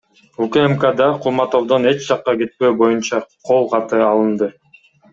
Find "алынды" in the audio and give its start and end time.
4.11-4.55